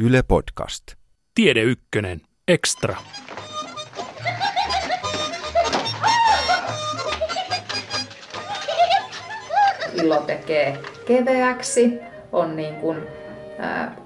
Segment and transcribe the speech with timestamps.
[0.00, 0.82] Yle Podcast.
[1.34, 2.20] Tiede Ykkönen.
[2.48, 2.96] Extra.
[10.02, 11.98] ilo tekee keveäksi,
[12.32, 12.98] on niin kuin,
[13.58, 13.96] ää,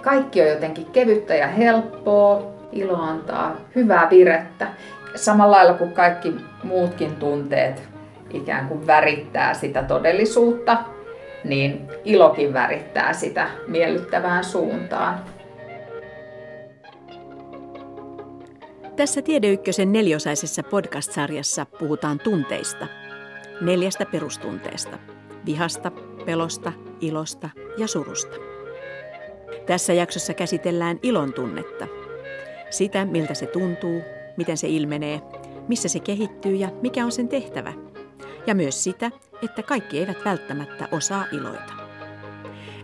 [0.00, 4.68] kaikki on jotenkin kevyttä ja helppoa, ilo antaa hyvää virettä.
[5.14, 7.88] Samalla lailla kuin kaikki muutkin tunteet
[8.30, 10.84] ikään kuin värittää sitä todellisuutta,
[11.44, 15.24] niin ilokin värittää sitä miellyttävään suuntaan.
[18.96, 22.86] Tässä Tiedeykkösen neliosaisessa podcast-sarjassa puhutaan tunteista.
[23.60, 24.98] Neljästä perustunteesta.
[25.46, 25.92] Vihasta,
[26.26, 28.36] pelosta, ilosta ja surusta.
[29.66, 31.86] Tässä jaksossa käsitellään ilon tunnetta.
[32.70, 34.02] Sitä, miltä se tuntuu,
[34.36, 35.20] miten se ilmenee,
[35.68, 37.72] missä se kehittyy ja mikä on sen tehtävä.
[38.46, 39.10] Ja myös sitä,
[39.42, 41.72] että kaikki eivät välttämättä osaa iloita.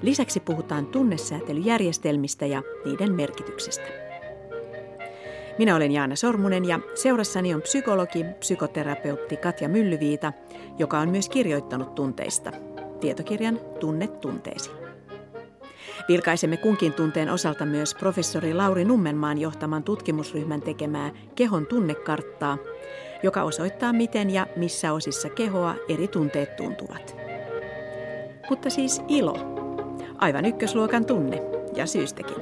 [0.02, 3.86] Lisäksi puhutaan tunnesäätelyjärjestelmistä ja niiden merkityksestä.
[5.58, 10.32] Minä olen Jaana Sormunen ja seurassani on psykologi, psykoterapeutti Katja Myllyviita,
[10.78, 12.52] joka on myös kirjoittanut tunteista.
[13.00, 14.85] Tietokirjan Tunne tunteesi.
[16.08, 22.58] Vilkaisemme kunkin tunteen osalta myös professori Lauri Nummenmaan johtaman tutkimusryhmän tekemää kehon tunnekarttaa,
[23.22, 27.16] joka osoittaa miten ja missä osissa kehoa eri tunteet tuntuvat.
[28.50, 29.36] Mutta siis ilo.
[30.18, 31.42] Aivan ykkösluokan tunne
[31.74, 32.36] ja syystäkin.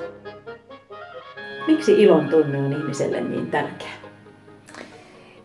[1.66, 3.88] Miksi ilon tunne on ihmiselle niin tärkeä?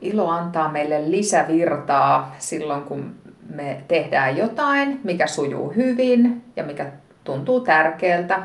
[0.01, 3.15] Ilo antaa meille lisävirtaa silloin, kun
[3.49, 6.91] me tehdään jotain, mikä sujuu hyvin ja mikä
[7.23, 8.43] tuntuu tärkeältä.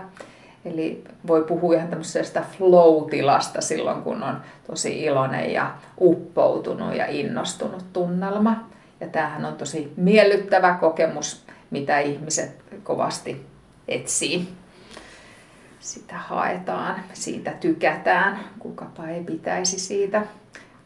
[0.65, 7.85] Eli voi puhua ihan tämmöisestä flow-tilasta silloin, kun on tosi iloinen ja uppoutunut ja innostunut
[7.93, 8.69] tunnelma.
[9.01, 13.47] Ja tämähän on tosi miellyttävä kokemus, mitä ihmiset kovasti
[13.89, 14.49] etsii.
[15.81, 20.23] Sitä haetaan, siitä tykätään, kukapa ei pitäisi siitä,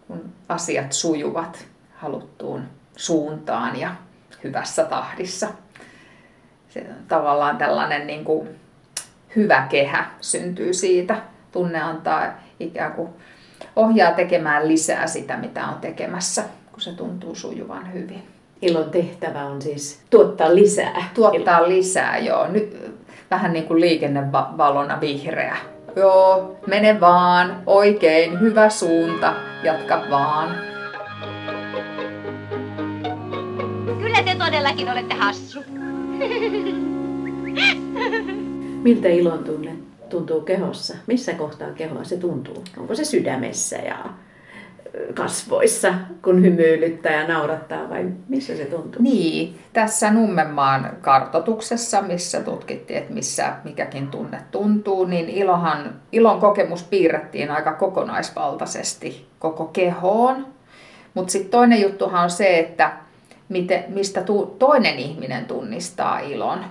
[0.06, 2.62] kun asiat sujuvat haluttuun
[2.96, 3.94] suuntaan ja
[4.44, 5.48] hyvässä tahdissa.
[6.68, 8.48] Se tavallaan tällainen niin kuin
[9.36, 11.16] hyvä kehä syntyy siitä.
[11.52, 12.26] Tunne antaa
[12.60, 13.08] ikään kuin
[13.76, 18.22] ohjaa tekemään lisää sitä, mitä on tekemässä, kun se tuntuu sujuvan hyvin.
[18.62, 21.04] Ilon tehtävä on siis tuottaa lisää.
[21.14, 21.68] Tuottaa iloa.
[21.68, 22.48] lisää, joo.
[22.48, 22.92] Nyt
[23.30, 25.56] vähän niin kuin liikennevalona vihreä.
[25.96, 30.54] Joo, mene vaan, oikein, hyvä suunta, jatka vaan.
[34.00, 35.77] Kyllä te todellakin olette hassu.
[38.82, 39.72] Miltä ilon tunne
[40.08, 40.94] tuntuu kehossa?
[41.06, 42.64] Missä kohtaa kehoa se tuntuu?
[42.76, 44.04] Onko se sydämessä ja
[45.14, 49.02] kasvoissa, kun hymyilyttää ja naurattaa vai missä se tuntuu?
[49.02, 56.82] Niin, tässä Nummenmaan kartotuksessa, missä tutkittiin, että missä mikäkin tunne tuntuu, niin ilohan, ilon kokemus
[56.82, 60.46] piirrettiin aika kokonaisvaltaisesti koko kehoon.
[61.14, 62.92] Mutta sitten toinen juttuhan on se, että
[63.48, 66.64] miten, mistä tu, toinen ihminen tunnistaa ilon.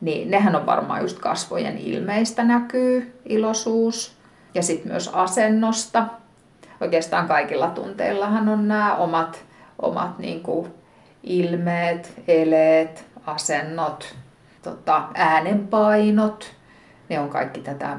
[0.00, 4.16] Niin nehän on varmaan just kasvojen ilmeistä näkyy iloisuus
[4.54, 6.06] ja sitten myös asennosta
[6.80, 9.44] oikeastaan kaikilla tunteillahan on nämä omat,
[9.82, 10.42] omat niin
[11.22, 14.14] ilmeet, eleet, asennot,
[14.62, 16.54] tota, äänenpainot.
[17.08, 17.98] Ne on kaikki tätä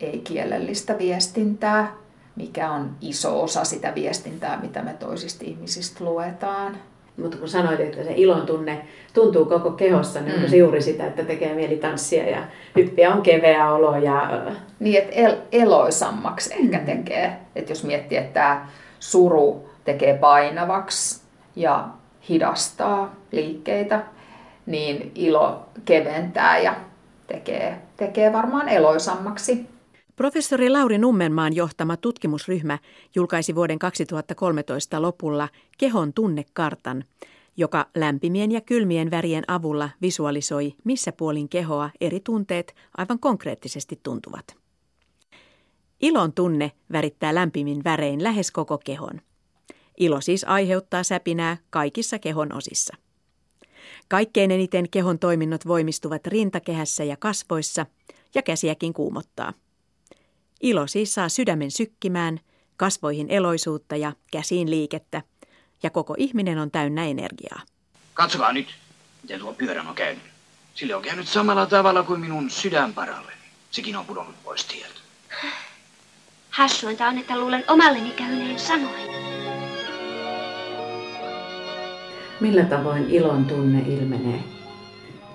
[0.00, 1.92] ei-kielellistä viestintää,
[2.36, 6.76] mikä on iso osa sitä viestintää, mitä me toisista ihmisistä luetaan.
[7.16, 8.82] Mutta kun sanoit, että se ilon tunne
[9.14, 10.36] tuntuu koko kehossa, niin mm.
[10.36, 12.42] onko se juuri sitä, että tekee mieli tanssia ja
[12.76, 14.42] hyppiä on keveä olo ja...
[14.80, 16.64] Niin, että el- eloisammaksi mm.
[16.64, 17.36] ehkä tekee.
[17.56, 18.66] Että jos miettii, että tämä
[19.00, 21.22] suru tekee painavaksi
[21.56, 21.88] ja
[22.28, 24.00] hidastaa liikkeitä,
[24.66, 26.74] niin ilo keventää ja
[27.26, 29.71] tekee, tekee varmaan eloisammaksi.
[30.16, 32.78] Professori Lauri Nummenmaan johtama tutkimusryhmä
[33.14, 37.04] julkaisi vuoden 2013 lopulla kehon tunnekartan,
[37.56, 44.56] joka lämpimien ja kylmien värien avulla visualisoi, missä puolin kehoa eri tunteet aivan konkreettisesti tuntuvat.
[46.00, 49.20] Ilon tunne värittää lämpimin värein lähes koko kehon.
[49.98, 52.96] Ilo siis aiheuttaa säpinää kaikissa kehon osissa.
[54.08, 57.86] Kaikkein eniten kehon toiminnot voimistuvat rintakehässä ja kasvoissa,
[58.34, 59.52] ja käsiäkin kuumottaa.
[60.62, 62.40] Ilo siis saa sydämen sykkimään,
[62.76, 65.22] kasvoihin eloisuutta ja käsiin liikettä,
[65.82, 67.60] ja koko ihminen on täynnä energiaa.
[68.14, 68.66] Katsokaa nyt,
[69.22, 70.22] miten tuo pyörän on käynyt.
[70.74, 73.32] Sille on käynyt samalla tavalla kuin minun sydänparalle.
[73.70, 75.00] Sekin on pudonnut pois tieltä.
[76.50, 79.10] Hassuinta on, että luulen omalleni käyneen samoin.
[82.40, 84.44] Millä tavoin ilon tunne ilmenee?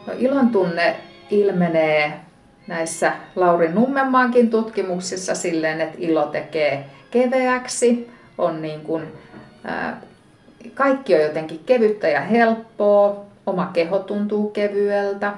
[0.08, 2.27] No, ilon tunne ilmenee
[2.68, 9.04] näissä Lauri Nummenmaankin tutkimuksissa silleen, että ilo tekee keveäksi, on niin kuin,
[10.74, 15.34] kaikki on jotenkin kevyttä ja helppoa, oma keho tuntuu kevyeltä,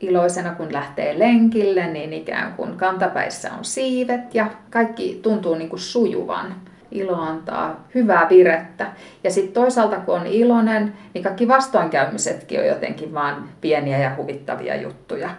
[0.00, 5.80] iloisena kun lähtee lenkille, niin ikään kuin kantapäissä on siivet ja kaikki tuntuu niin kuin
[5.80, 6.54] sujuvan.
[6.92, 8.92] Ilo antaa hyvää virettä.
[9.24, 14.76] Ja sitten toisaalta kun on iloinen, niin kaikki vastoinkäymisetkin on jotenkin vaan pieniä ja huvittavia
[14.82, 15.30] juttuja.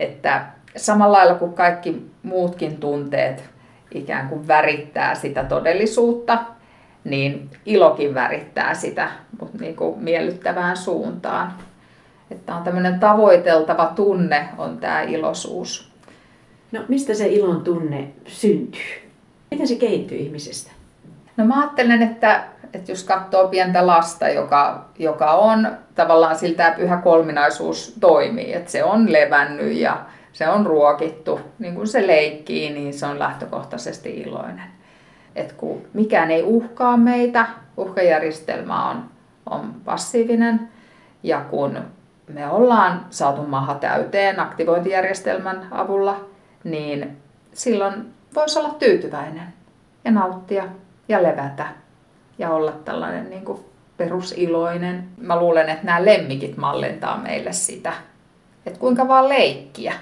[0.00, 0.46] Että
[0.76, 3.44] samalla lailla kuin kaikki muutkin tunteet
[3.94, 6.38] ikään kuin värittää sitä todellisuutta,
[7.04, 9.10] niin ilokin värittää sitä,
[9.40, 11.54] mutta niin kuin miellyttävään suuntaan.
[12.30, 15.92] Että on tämmöinen tavoiteltava tunne on tämä iloisuus.
[16.72, 18.80] No mistä se ilon tunne syntyy?
[19.50, 20.70] Miten se kehittyy ihmisestä?
[21.36, 26.96] No mä ajattelen, että, että jos katsoo pientä lasta, joka, joka on tavallaan siltä pyhä
[26.96, 32.94] kolminaisuus toimii, että se on levännyt ja se on ruokittu, niin kuin se leikkii, niin
[32.94, 34.64] se on lähtökohtaisesti iloinen.
[35.36, 39.04] Et kun mikään ei uhkaa meitä, uhkajärjestelmä on,
[39.50, 40.68] on passiivinen
[41.22, 41.78] ja kun
[42.28, 46.24] me ollaan saatu maha täyteen aktivointijärjestelmän avulla,
[46.64, 47.16] niin
[47.52, 49.54] silloin voisi olla tyytyväinen
[50.04, 50.64] ja nauttia
[51.08, 51.83] ja levätä
[52.38, 53.60] ja olla tällainen niin kuin
[53.96, 55.08] perusiloinen.
[55.16, 57.92] Mä luulen, että nämä lemmikit mallintaa meille sitä,
[58.66, 59.94] että kuinka vaan leikkiä.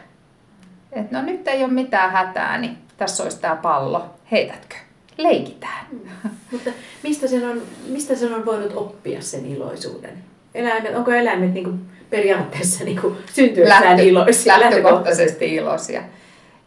[0.93, 4.07] Että no nyt ei ole mitään hätää, niin tässä olisi tämä pallo.
[4.31, 4.77] Heitätkö?
[5.19, 5.87] Leikitään.
[5.93, 6.31] Mm.
[6.51, 6.71] Mutta
[7.03, 10.25] mistä sen, on, mistä sen on voinut oppia sen iloisuuden?
[10.55, 14.61] Eläimet, onko eläimet niin kuin periaatteessa niin kuin syntyessään Lähtö, iloisia?
[14.61, 16.03] Lähtökohtaisesti iloisia.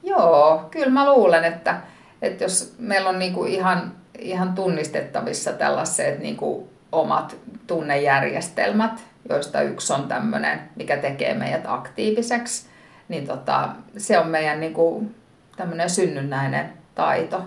[0.04, 1.82] Joo, kyllä mä luulen, että,
[2.22, 9.62] että jos meillä on niin kuin ihan, ihan tunnistettavissa tällaiset niin kuin omat tunnejärjestelmät, joista
[9.62, 12.66] yksi on tämmöinen, mikä tekee meidät aktiiviseksi,
[13.08, 15.16] niin tota, se on meidän niin kuin,
[15.58, 17.42] tämmöinen synnynnäinen taito.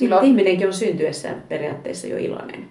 [0.00, 0.20] Ilo...
[0.20, 2.68] Ihminenkin on syntyessään periaatteessa jo iloinen.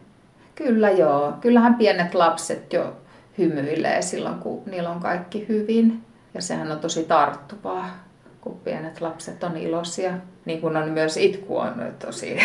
[0.55, 1.33] Kyllä joo.
[1.41, 2.97] Kyllähän pienet lapset jo
[3.37, 6.01] hymyilee silloin, kun niillä on kaikki hyvin.
[6.33, 8.03] Ja sehän on tosi tarttuvaa,
[8.41, 10.13] kun pienet lapset on iloisia.
[10.49, 11.73] Niin kuin on myös itku on
[12.05, 12.37] tosi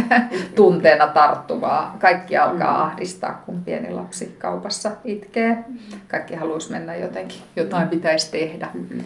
[0.56, 1.96] tunteena tarttuvaa.
[1.98, 2.82] Kaikki alkaa mm.
[2.82, 5.64] ahdistaa, kun pieni lapsi kaupassa itkee.
[6.08, 8.68] Kaikki haluaisi mennä jotenkin, jotain pitäisi tehdä.
[8.74, 9.04] Mm-hmm.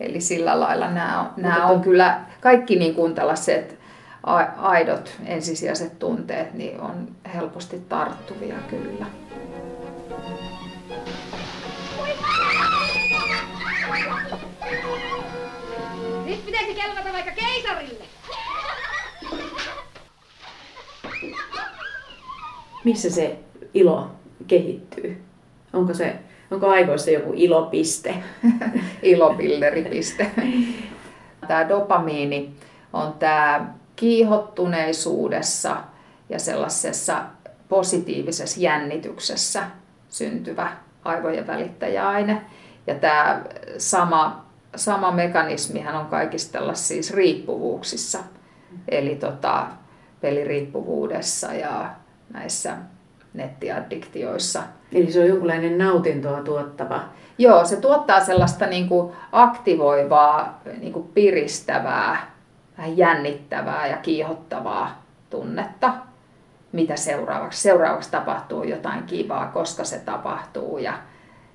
[0.00, 3.78] Eli sillä lailla nämä on, nämä on kyllä kaikki niin kuin tällaiset
[4.56, 9.06] aidot ensisijaiset tunteet niin on helposti tarttuvia kyllä.
[16.26, 17.32] Nyt pitäisi kelvata vaikka
[17.78, 18.04] keisarille.
[22.84, 23.38] Missä se
[23.74, 24.10] ilo
[24.46, 25.22] kehittyy?
[25.72, 26.16] Onko, se,
[26.50, 28.14] onko aivoissa joku ilopiste?
[29.02, 30.30] Ilopilleripiste.
[31.48, 32.54] Tämä dopamiini
[32.92, 35.76] on tämä kiihottuneisuudessa
[36.28, 37.22] ja sellaisessa
[37.68, 39.62] positiivisessa jännityksessä
[40.08, 40.72] syntyvä
[41.04, 42.42] aivojen välittäjäaine.
[42.86, 43.44] Ja tämä
[43.78, 48.18] sama, sama mekanismihan on kaikissa tällaisissa siis riippuvuuksissa,
[48.88, 49.66] eli tota,
[50.20, 51.90] peliriippuvuudessa ja
[52.32, 52.76] näissä
[53.34, 54.62] nettiaddiktioissa.
[54.92, 57.02] Eli se on jonkinlainen nautintoa tuottava.
[57.38, 62.30] Joo, se tuottaa sellaista niin kuin aktivoivaa, niin kuin piristävää,
[62.78, 65.92] vähän jännittävää ja kiihottavaa tunnetta.
[66.72, 67.62] Mitä seuraavaksi?
[67.62, 70.92] Seuraavaksi tapahtuu jotain kivaa, koska se tapahtuu ja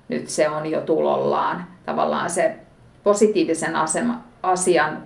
[0.08, 1.66] nyt se on jo tulollaan.
[1.86, 2.56] Tavallaan se
[3.06, 5.02] positiivisen asema, asian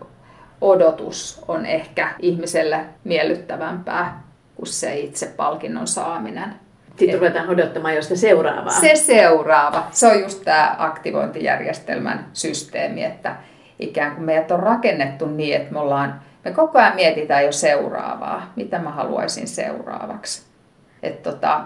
[0.60, 4.22] odotus on ehkä ihmiselle miellyttävämpää
[4.54, 6.54] kuin se itse palkinnon saaminen.
[6.96, 8.80] Sitten ruvetaan odottamaan jo sitä seuraavaa.
[8.80, 9.86] Se seuraava.
[9.90, 13.36] Se on just tämä aktivointijärjestelmän systeemi, että
[13.78, 18.52] ikään kuin meidät on rakennettu niin, että me ollaan, me koko ajan mietitään jo seuraavaa,
[18.56, 20.42] mitä mä haluaisin seuraavaksi.
[21.02, 21.60] Että tota,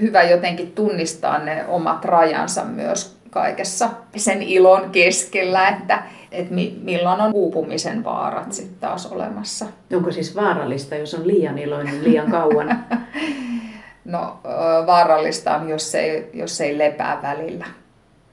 [0.00, 7.32] hyvä jotenkin tunnistaa ne omat rajansa myös kaikessa sen ilon keskellä, että, että milloin on
[7.34, 9.66] uupumisen vaarat sitten taas olemassa.
[9.94, 12.84] Onko siis vaarallista, jos on liian iloinen liian kauan?
[14.04, 14.40] no
[14.86, 17.66] vaarallista on, jos ei, jos ei lepää välillä.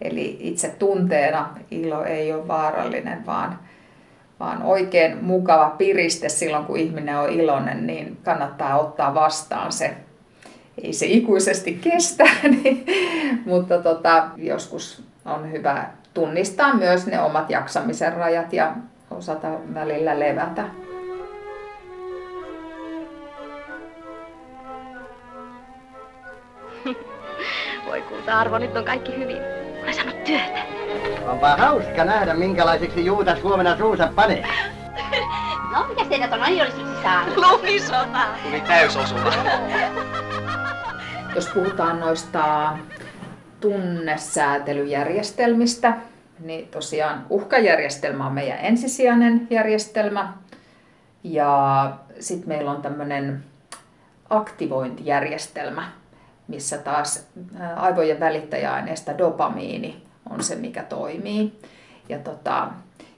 [0.02, 3.60] Eli itse tunteena ilo ei ole vaarallinen, vaan,
[4.40, 9.94] vaan oikein mukava piriste silloin, kun ihminen on iloinen, niin kannattaa ottaa vastaan se.
[10.84, 12.24] Ei se ikuisesti kestä,
[12.64, 12.86] niin,
[13.46, 18.76] mutta tota, joskus on hyvä tunnistaa myös ne omat jaksamisen rajat ja
[19.12, 20.64] osata välillä levätä.
[27.86, 29.38] Voi kulta Arvo, nyt on kaikki hyvin.
[29.84, 30.66] Olen saanut työtä.
[31.28, 34.48] Onpa hauska nähdä, minkälaiseksi Juutas huomenna suunsa panee.
[35.72, 36.40] No, mitä teidät on
[37.04, 37.38] saanut?
[37.38, 38.20] Lumisota.
[38.44, 39.32] Tuli täysosuma.
[41.36, 42.78] Jos puhutaan noista
[43.60, 45.98] tunnesäätelyjärjestelmistä,
[46.40, 50.34] niin tosiaan uhkajärjestelmä on meidän ensisijainen järjestelmä.
[51.24, 53.44] Ja sitten meillä on tämmöinen
[54.30, 55.92] aktivointijärjestelmä,
[56.48, 57.28] missä taas
[57.76, 61.60] aivojen välittäjäaineesta dopamiini on se, mikä toimii.
[62.10, 62.68] Ja tota,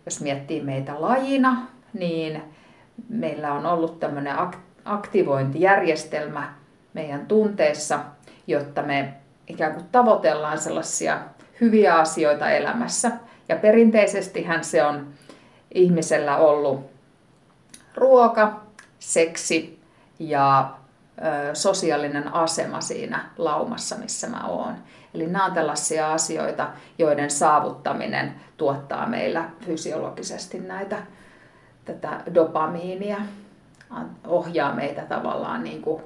[0.06, 2.42] jos miettii meitä lajina, niin
[3.10, 4.36] meillä on ollut tämmöinen
[4.86, 6.54] aktivointijärjestelmä
[6.98, 8.00] meidän tunteissa,
[8.48, 9.14] jotta me
[9.48, 11.20] ikään kuin tavoitellaan sellaisia
[11.62, 13.12] hyviä asioita elämässä.
[13.50, 15.08] Ja perinteisestihän se on
[15.74, 16.90] ihmisellä ollut
[17.96, 18.62] ruoka,
[19.00, 19.80] seksi
[20.20, 20.72] ja
[21.18, 24.76] ö, sosiaalinen asema siinä laumassa, missä mä oon.
[25.14, 30.98] Eli nämä on tällaisia asioita, joiden saavuttaminen tuottaa meillä fysiologisesti näitä,
[31.86, 33.18] tätä dopamiinia,
[34.28, 36.04] ohjaa meitä tavallaan niin kuin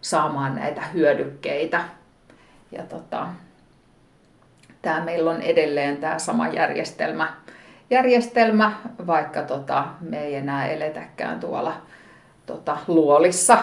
[0.00, 1.84] saamaan näitä hyödykkeitä.
[2.72, 3.28] Ja tota,
[4.82, 7.34] tämä meillä on edelleen tämä sama järjestelmä,
[7.90, 8.72] järjestelmä
[9.06, 11.72] vaikka tota, me ei enää eletäkään tuolla
[12.46, 13.58] tota, luolissa,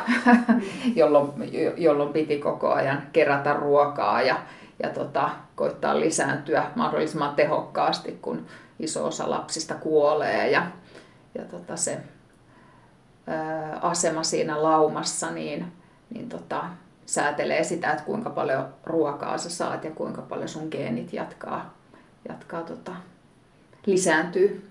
[0.96, 1.32] jolloin,
[1.78, 4.36] jolloin piti koko ajan kerätä ruokaa ja,
[4.84, 8.46] ja tota, koittaa lisääntyä mahdollisimman tehokkaasti, kun
[8.80, 10.52] iso osa lapsista kuolee.
[10.52, 10.68] Ja,
[11.36, 11.98] ja tota, se
[13.82, 15.72] asema siinä laumassa niin,
[16.10, 16.63] niin tota,
[17.05, 21.74] säätelee sitä, että kuinka paljon ruokaa sä saat ja kuinka paljon sun geenit jatkaa,
[22.29, 22.91] jatkaa tota,
[23.86, 24.69] lisääntyy.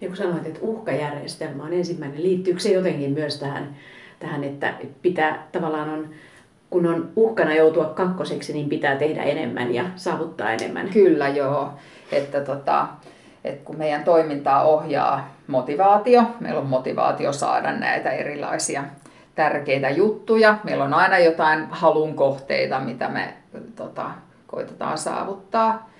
[0.00, 3.76] Ja kun sanoit, että uhkajärjestelmä on ensimmäinen, liittyykö se jotenkin myös tähän,
[4.20, 6.08] tähän että pitää tavallaan on,
[6.70, 10.88] kun on uhkana joutua kakkoseksi, niin pitää tehdä enemmän ja saavuttaa enemmän?
[10.88, 11.72] Kyllä joo,
[12.12, 12.88] että tota,
[13.44, 18.84] että kun meidän toimintaa ohjaa motivaatio, meillä on motivaatio saada näitä erilaisia
[19.34, 20.58] tärkeitä juttuja.
[20.64, 23.34] Meillä on aina jotain halun kohteita, mitä me
[23.76, 24.10] tota,
[24.46, 25.90] koitetaan saavuttaa.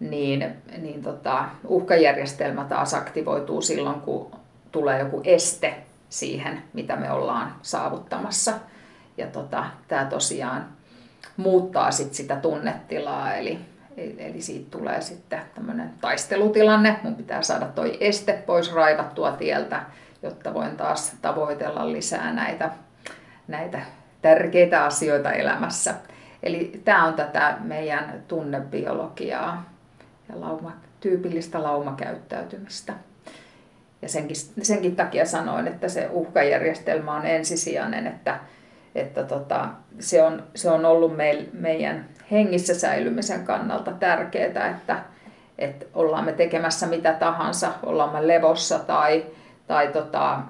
[0.00, 4.30] Niin, niin tota, uhkajärjestelmä taas aktivoituu silloin, kun
[4.72, 5.74] tulee joku este
[6.08, 8.52] siihen, mitä me ollaan saavuttamassa.
[9.16, 10.66] Ja tota, tämä tosiaan
[11.36, 13.58] muuttaa sit sitä tunnetilaa, eli,
[13.96, 16.96] eli siitä tulee sitten tämmöinen taistelutilanne.
[17.02, 19.82] Mun pitää saada toi este pois raivattua tieltä
[20.22, 22.70] jotta voin taas tavoitella lisää näitä,
[23.48, 23.80] näitä
[24.22, 25.94] tärkeitä asioita elämässä.
[26.42, 29.70] Eli tämä on tätä meidän tunnebiologiaa
[30.28, 32.92] ja lauma, tyypillistä laumakäyttäytymistä.
[34.02, 38.38] Ja senkin, senkin takia sanoin, että se uhkajärjestelmä on ensisijainen, että,
[38.94, 39.68] että tota,
[40.00, 44.98] se, on, se on ollut meil, meidän hengissä säilymisen kannalta tärkeää, että,
[45.58, 49.26] että ollaan me tekemässä mitä tahansa, ollaan me levossa tai
[49.68, 50.40] tai tota,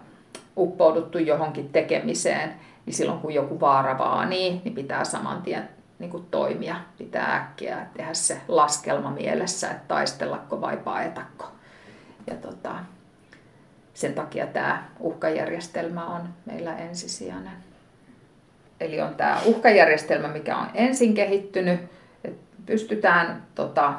[0.56, 2.54] uppouduttu johonkin tekemiseen,
[2.86, 6.76] niin silloin kun joku vaara vaanii, niin pitää saman tien niin kuin toimia.
[6.98, 11.50] Pitää äkkiä tehdä se laskelma mielessä, että taistellako vai paetako.
[12.26, 12.74] Ja tota,
[13.94, 17.52] sen takia tämä uhkajärjestelmä on meillä ensisijainen.
[18.80, 21.80] Eli on tämä uhkajärjestelmä, mikä on ensin kehittynyt,
[22.24, 23.94] että pystytään tota,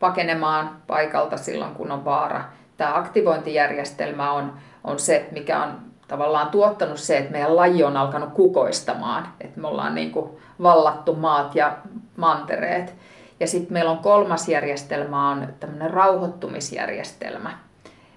[0.00, 2.44] pakenemaan paikalta silloin, kun on vaara
[2.80, 4.52] tämä aktivointijärjestelmä on,
[4.84, 9.68] on se, mikä on tavallaan tuottanut se, että meidän laji on alkanut kukoistamaan, että me
[9.68, 10.30] ollaan niin kuin
[10.62, 11.76] vallattu maat ja
[12.16, 12.94] mantereet.
[13.40, 17.58] Ja sitten meillä on kolmas järjestelmä, on tämmöinen rauhoittumisjärjestelmä,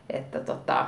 [0.10, 0.86] että tota,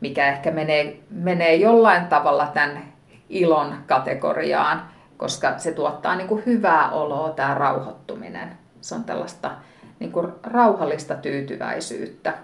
[0.00, 2.82] mikä ehkä menee, menee jollain tavalla tämän
[3.28, 4.82] ilon kategoriaan,
[5.16, 8.48] koska se tuottaa niin kuin hyvää oloa tämä rauhoittuminen.
[8.80, 9.50] Se on tällaista
[9.98, 12.34] niin kuin rauhallista tyytyväisyyttä.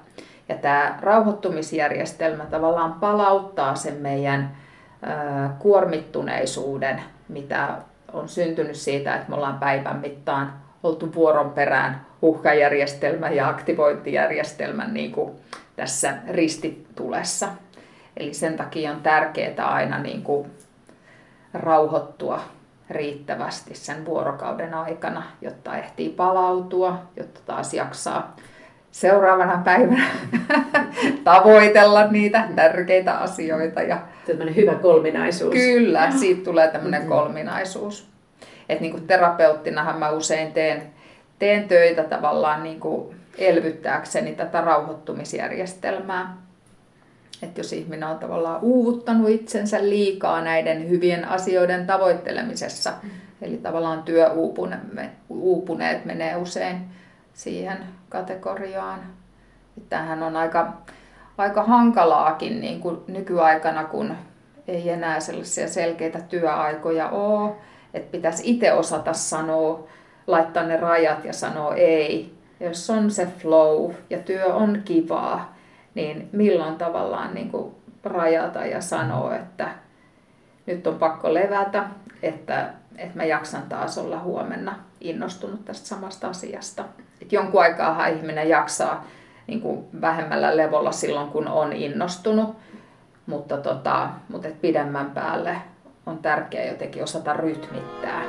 [0.49, 4.57] Ja tämä rauhoittumisjärjestelmä tavallaan palauttaa sen meidän
[5.59, 7.69] kuormittuneisuuden, mitä
[8.12, 15.12] on syntynyt siitä, että me ollaan päivän mittaan oltu vuoron perään uhkajärjestelmän ja aktivointijärjestelmän niin
[15.12, 15.33] kuin
[15.76, 17.49] tässä ristitulessa.
[18.17, 20.50] Eli sen takia on tärkeää aina niin kuin
[21.55, 22.41] rauhoittua
[22.91, 28.37] riittävästi sen vuorokauden aikana, jotta ehtii palautua, jotta taas jaksaa
[28.97, 30.05] seuraavana päivänä
[31.25, 33.83] tavoitella niitä tärkeitä asioita.
[33.83, 35.55] Ja tämmöinen hyvä kolminaisuus.
[35.55, 37.17] Kyllä, siitä tulee tämmöinen mm-hmm.
[37.17, 38.09] kolminaisuus.
[38.69, 40.83] Että niin kuin terapeuttinahan mä usein teen,
[41.38, 46.37] teen töitä tavallaan niin kuin elvyttääkseni tätä rauhoittumisjärjestelmää.
[47.43, 53.11] Että jos ihminen on tavallaan uuvuttanut itsensä liikaa näiden hyvien asioiden tavoittelemisessa, mm.
[53.43, 56.76] eli tavallaan työuupuneet menee usein
[57.35, 57.79] siihen
[58.17, 59.01] kategoriaan.
[59.89, 60.73] Tämähän on aika,
[61.39, 64.17] aika hankalaakin niin kuin nykyaikana, kun
[64.69, 67.55] ei enää sellaisia selkeitä työaikoja ole,
[67.95, 69.87] että pitäisi itse osata sanoa,
[70.27, 72.35] laittaa ne rajat ja sanoa ei.
[72.61, 75.55] Jos on se flow ja työ on kivaa,
[75.95, 79.69] niin milloin tavallaan niin kuin rajata ja sanoa, että
[80.67, 81.85] nyt on pakko levätä,
[82.23, 86.85] että, että mä jaksan taas olla huomenna innostunut tästä samasta asiasta.
[87.23, 89.05] Et jonkun aikaa ihminen jaksaa
[89.47, 92.57] niin kuin vähemmällä levolla silloin, kun on innostunut,
[93.27, 95.57] mutta, tota, mutta et pidemmän päälle
[96.07, 98.23] on tärkeää jotenkin osata rytmittää.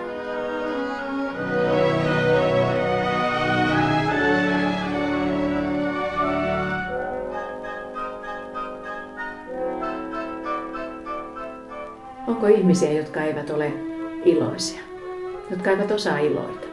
[12.27, 13.73] Onko ihmisiä, jotka eivät ole
[14.25, 14.81] iloisia,
[15.51, 16.66] jotka eivät osaa iloita?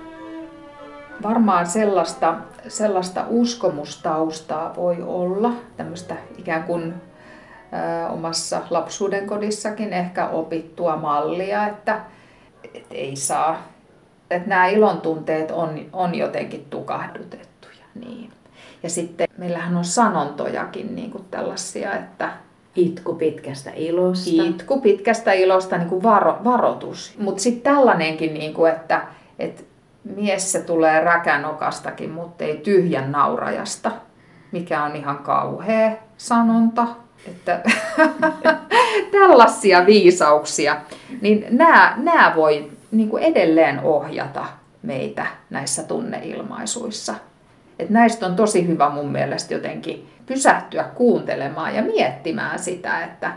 [1.25, 2.35] Varmaan sellaista,
[2.69, 12.01] sellaista uskomustaustaa voi olla, tämmöistä ikään kuin ö, omassa lapsuuden kodissakin ehkä opittua mallia, että,
[12.75, 13.63] että ei saa,
[14.31, 17.85] että nämä ilontunteet on, on jotenkin tukahdutettuja.
[17.95, 18.31] Niin.
[18.83, 22.33] Ja sitten meillähän on sanontojakin niin kuin tällaisia, että
[22.77, 24.43] Itku pitkästä ilosta.
[24.43, 27.15] Itku pitkästä ilosta, niin kuin varo, varoitus.
[27.19, 29.07] Mutta sitten tällainenkin, niin kuin, että,
[29.39, 29.63] että
[30.05, 33.91] mies se tulee räkänokastakin, mutta ei tyhjän naurajasta,
[34.53, 36.87] mikä on ihan kauhea sanonta.
[37.29, 37.61] Että
[39.13, 40.77] tällaisia viisauksia,
[41.21, 44.45] niin nämä, nämä voi niin kuin edelleen ohjata
[44.83, 47.15] meitä näissä tunneilmaisuissa.
[47.79, 53.33] Et näistä on tosi hyvä mun mielestä jotenkin pysähtyä kuuntelemaan ja miettimään sitä, että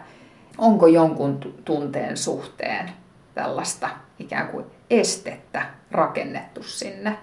[0.57, 2.89] onko jonkun tunteen suhteen
[3.33, 7.17] tällaista ikään kuin estettä rakennettu sinne.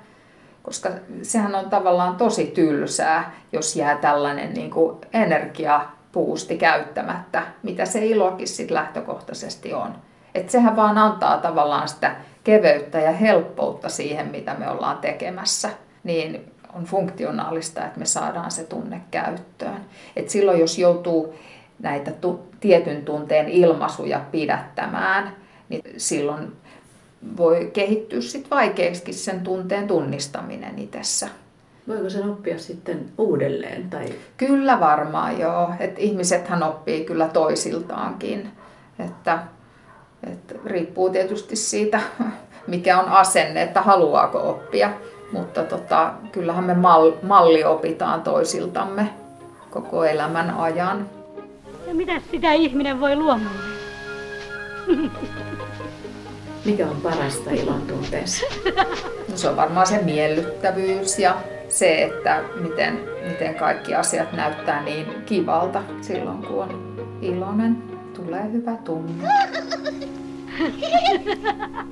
[0.63, 0.91] Koska
[1.23, 8.49] sehän on tavallaan tosi tylsää, jos jää tällainen niin kuin energiapuusti käyttämättä, mitä se ilokin
[8.49, 9.95] sitten lähtökohtaisesti on.
[10.35, 15.71] Et sehän vaan antaa tavallaan sitä keveyttä ja helppoutta siihen, mitä me ollaan tekemässä.
[16.05, 19.85] Niin on funktionaalista, että me saadaan se tunne käyttöön.
[20.17, 21.35] Et silloin jos joutuu
[21.79, 22.11] näitä
[22.61, 25.37] tietyn tunteen ilmaisuja pidättämään,
[25.69, 26.57] niin silloin
[27.37, 31.29] voi kehittyä sit vaikeaksi sen tunteen tunnistaminen itsessä.
[31.89, 33.91] Voiko sen oppia sitten uudelleen?
[33.91, 34.15] Tai...
[34.37, 35.71] Kyllä varmaan joo.
[35.81, 38.51] Et ihmisethän oppii kyllä toisiltaankin.
[38.99, 39.39] Että,
[40.33, 42.01] et riippuu tietysti siitä,
[42.67, 44.91] mikä on asenne, että haluaako oppia.
[45.33, 49.09] Mutta tota, kyllähän me mal, malli opitaan toisiltamme
[49.71, 51.11] koko elämän ajan.
[51.87, 53.57] Ja mitä sitä ihminen voi luomaan?
[56.65, 58.47] Mikä on parasta ilon tunteessa?
[59.29, 61.37] No se on varmaan se miellyttävyys ja
[61.69, 67.83] se, että miten, miten kaikki asiat näyttää niin kivalta silloin, kun on iloinen.
[68.17, 69.29] Tulee hyvä tunne.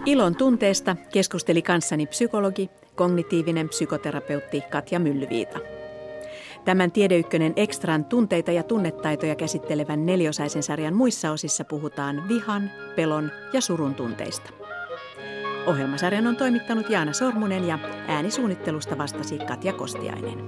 [0.06, 5.58] Ilon tunteesta keskusteli kanssani psykologi, kognitiivinen psykoterapeutti Katja Myllyviita.
[6.64, 13.60] Tämän Tiedeykkönen Ekstran tunteita ja tunnetaitoja käsittelevän neliosaisen sarjan muissa osissa puhutaan vihan, pelon ja
[13.60, 14.61] surun tunteista.
[15.66, 20.38] Ohjelmasarjan on toimittanut Jaana Sormunen ja äänisuunnittelusta vastasi Katja Kostiainen.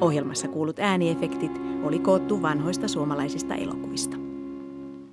[0.00, 4.27] Ohjelmassa kuulut ääniefektit oli koottu vanhoista suomalaisista elokuvista.